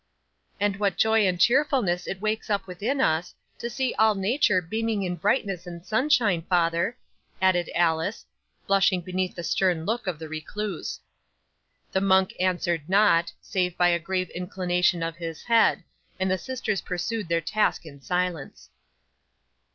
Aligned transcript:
'"And 0.59 0.77
what 0.77 0.97
joy 0.97 1.27
and 1.27 1.39
cheerfulness 1.39 2.07
it 2.07 2.19
wakes 2.19 2.49
up 2.49 2.65
within 2.65 2.99
us, 2.99 3.35
to 3.59 3.69
see 3.69 3.93
all 3.99 4.15
nature 4.15 4.59
beaming 4.59 5.03
in 5.03 5.15
brightness 5.15 5.67
and 5.67 5.85
sunshine, 5.85 6.41
father," 6.49 6.97
added 7.39 7.69
Alice, 7.75 8.25
blushing 8.65 9.01
beneath 9.01 9.35
the 9.35 9.43
stern 9.43 9.85
look 9.85 10.07
of 10.07 10.17
the 10.17 10.27
recluse. 10.27 11.01
'The 11.91 12.01
monk 12.01 12.33
answered 12.39 12.89
not, 12.89 13.31
save 13.41 13.77
by 13.77 13.89
a 13.89 13.99
grave 13.99 14.31
inclination 14.31 15.03
of 15.03 15.19
the 15.19 15.37
head, 15.45 15.83
and 16.19 16.31
the 16.31 16.37
sisters 16.39 16.81
pursued 16.81 17.27
their 17.27 17.39
task 17.41 17.85
in 17.85 18.01
silence. 18.01 18.71